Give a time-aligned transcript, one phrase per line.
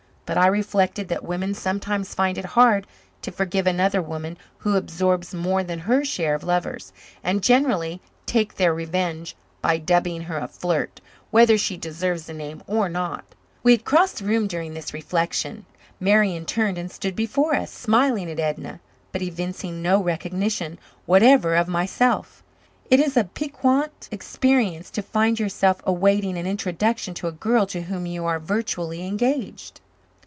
[0.33, 2.87] But I reflected that women sometimes find it hard
[3.21, 8.55] to forgive another woman who absorbs more than her share of lovers, and generally take
[8.55, 11.01] their revenge by dubbing her a flirt,
[11.31, 13.25] whether she deserves the name or not.
[13.61, 15.65] We had crossed the room during this reflection.
[15.99, 18.79] Marian turned and stood before us, smiling at Edna,
[19.11, 22.41] but evincing no recognition whatever of myself.
[22.89, 27.81] It is a piquant experience to find yourself awaiting an introduction to a girl to
[27.81, 29.81] whom you are virtually engaged.